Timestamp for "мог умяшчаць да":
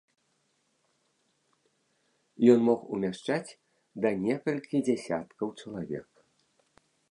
2.69-4.09